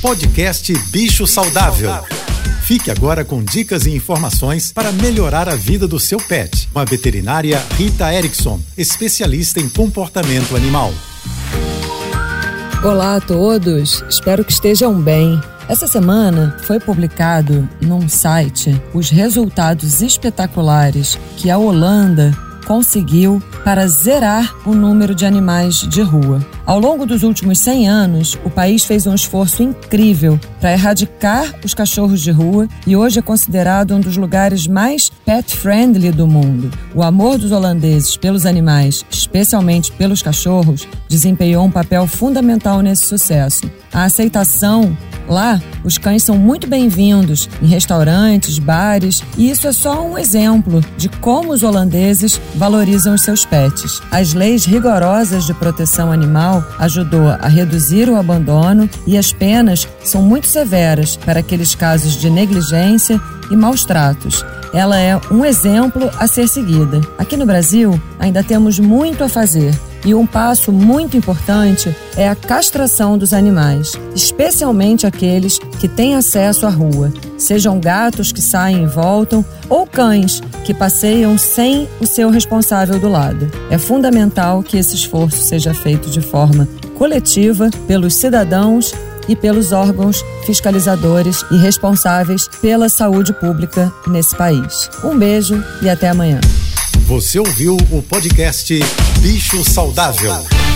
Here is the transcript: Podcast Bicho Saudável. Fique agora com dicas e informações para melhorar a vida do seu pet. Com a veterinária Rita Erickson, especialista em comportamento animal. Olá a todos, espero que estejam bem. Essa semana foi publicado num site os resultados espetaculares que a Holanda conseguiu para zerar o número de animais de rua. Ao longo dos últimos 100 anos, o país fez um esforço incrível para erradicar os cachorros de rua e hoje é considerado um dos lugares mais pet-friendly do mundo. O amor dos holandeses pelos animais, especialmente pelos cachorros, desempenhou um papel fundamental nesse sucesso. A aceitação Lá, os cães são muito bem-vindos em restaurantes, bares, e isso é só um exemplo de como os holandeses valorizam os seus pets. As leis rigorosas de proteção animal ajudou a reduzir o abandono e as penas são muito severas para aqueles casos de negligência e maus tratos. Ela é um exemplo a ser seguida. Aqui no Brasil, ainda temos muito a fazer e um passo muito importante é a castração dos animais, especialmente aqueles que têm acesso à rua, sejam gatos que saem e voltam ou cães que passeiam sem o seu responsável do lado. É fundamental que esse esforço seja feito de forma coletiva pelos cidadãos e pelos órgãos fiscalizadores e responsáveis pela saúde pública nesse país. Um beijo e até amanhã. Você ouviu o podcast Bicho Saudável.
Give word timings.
Podcast 0.00 0.72
Bicho 0.90 1.26
Saudável. 1.26 1.90
Fique 2.62 2.88
agora 2.88 3.24
com 3.24 3.42
dicas 3.42 3.84
e 3.84 3.90
informações 3.90 4.72
para 4.72 4.92
melhorar 4.92 5.48
a 5.48 5.56
vida 5.56 5.88
do 5.88 5.98
seu 5.98 6.18
pet. 6.18 6.68
Com 6.72 6.78
a 6.78 6.84
veterinária 6.84 7.60
Rita 7.76 8.12
Erickson, 8.14 8.60
especialista 8.76 9.58
em 9.58 9.68
comportamento 9.68 10.54
animal. 10.54 10.92
Olá 12.84 13.16
a 13.16 13.20
todos, 13.20 14.04
espero 14.08 14.44
que 14.44 14.52
estejam 14.52 14.94
bem. 15.00 15.40
Essa 15.68 15.88
semana 15.88 16.56
foi 16.62 16.78
publicado 16.78 17.68
num 17.80 18.08
site 18.08 18.80
os 18.94 19.10
resultados 19.10 20.00
espetaculares 20.00 21.18
que 21.36 21.50
a 21.50 21.58
Holanda 21.58 22.38
conseguiu 22.68 23.42
para 23.64 23.88
zerar 23.88 24.54
o 24.66 24.74
número 24.74 25.14
de 25.14 25.24
animais 25.24 25.76
de 25.76 26.02
rua. 26.02 26.46
Ao 26.66 26.78
longo 26.78 27.06
dos 27.06 27.22
últimos 27.22 27.58
100 27.60 27.88
anos, 27.88 28.38
o 28.44 28.50
país 28.50 28.84
fez 28.84 29.06
um 29.06 29.14
esforço 29.14 29.62
incrível 29.62 30.38
para 30.60 30.72
erradicar 30.72 31.54
os 31.64 31.72
cachorros 31.72 32.20
de 32.20 32.30
rua 32.30 32.68
e 32.86 32.94
hoje 32.94 33.20
é 33.20 33.22
considerado 33.22 33.94
um 33.94 34.00
dos 34.00 34.18
lugares 34.18 34.66
mais 34.66 35.08
pet-friendly 35.24 36.12
do 36.12 36.26
mundo. 36.26 36.70
O 36.94 37.02
amor 37.02 37.38
dos 37.38 37.52
holandeses 37.52 38.18
pelos 38.18 38.44
animais, 38.44 39.02
especialmente 39.10 39.90
pelos 39.92 40.20
cachorros, 40.20 40.86
desempenhou 41.08 41.64
um 41.64 41.70
papel 41.70 42.06
fundamental 42.06 42.82
nesse 42.82 43.06
sucesso. 43.06 43.62
A 43.90 44.04
aceitação 44.04 44.94
Lá, 45.28 45.60
os 45.84 45.98
cães 45.98 46.22
são 46.22 46.38
muito 46.38 46.66
bem-vindos 46.66 47.50
em 47.60 47.66
restaurantes, 47.66 48.58
bares, 48.58 49.22
e 49.36 49.50
isso 49.50 49.66
é 49.68 49.72
só 49.72 50.02
um 50.02 50.16
exemplo 50.16 50.80
de 50.96 51.08
como 51.08 51.52
os 51.52 51.62
holandeses 51.62 52.40
valorizam 52.54 53.14
os 53.14 53.20
seus 53.20 53.44
pets. 53.44 54.00
As 54.10 54.32
leis 54.32 54.64
rigorosas 54.64 55.44
de 55.44 55.52
proteção 55.52 56.10
animal 56.10 56.64
ajudou 56.78 57.28
a 57.28 57.46
reduzir 57.46 58.08
o 58.08 58.16
abandono 58.16 58.88
e 59.06 59.18
as 59.18 59.30
penas 59.30 59.86
são 60.02 60.22
muito 60.22 60.46
severas 60.46 61.16
para 61.16 61.40
aqueles 61.40 61.74
casos 61.74 62.16
de 62.16 62.30
negligência 62.30 63.20
e 63.50 63.56
maus 63.56 63.84
tratos. 63.84 64.42
Ela 64.72 64.98
é 64.98 65.18
um 65.30 65.44
exemplo 65.44 66.10
a 66.18 66.26
ser 66.26 66.48
seguida. 66.48 67.00
Aqui 67.16 67.36
no 67.36 67.46
Brasil, 67.46 68.00
ainda 68.18 68.42
temos 68.42 68.78
muito 68.78 69.24
a 69.24 69.28
fazer 69.28 69.74
e 70.04 70.14
um 70.14 70.26
passo 70.26 70.72
muito 70.72 71.16
importante 71.16 71.94
é 72.16 72.28
a 72.28 72.34
castração 72.34 73.18
dos 73.18 73.32
animais, 73.32 73.92
especialmente 74.14 75.06
aqueles 75.06 75.58
que 75.80 75.88
têm 75.88 76.14
acesso 76.14 76.66
à 76.66 76.70
rua, 76.70 77.12
sejam 77.36 77.80
gatos 77.80 78.32
que 78.32 78.40
saem 78.40 78.84
e 78.84 78.86
voltam 78.86 79.44
ou 79.68 79.86
cães 79.86 80.40
que 80.64 80.72
passeiam 80.72 81.36
sem 81.36 81.88
o 82.00 82.06
seu 82.06 82.30
responsável 82.30 82.98
do 82.98 83.08
lado. 83.08 83.50
É 83.70 83.78
fundamental 83.78 84.62
que 84.62 84.76
esse 84.76 84.94
esforço 84.94 85.42
seja 85.42 85.74
feito 85.74 86.10
de 86.10 86.20
forma 86.20 86.68
coletiva 86.96 87.70
pelos 87.86 88.14
cidadãos 88.14 88.92
e 89.28 89.36
pelos 89.36 89.72
órgãos 89.72 90.24
fiscalizadores 90.44 91.44
e 91.50 91.56
responsáveis 91.56 92.48
pela 92.60 92.88
saúde 92.88 93.32
pública 93.32 93.92
nesse 94.06 94.34
país. 94.36 94.90
Um 95.04 95.18
beijo 95.18 95.62
e 95.82 95.88
até 95.88 96.08
amanhã. 96.08 96.40
Você 97.06 97.38
ouviu 97.38 97.76
o 97.90 98.02
podcast 98.02 98.78
Bicho 99.20 99.64
Saudável. 99.64 100.67